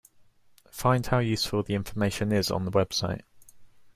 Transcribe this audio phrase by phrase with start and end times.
[0.71, 3.21] Find how useful the information is on the website.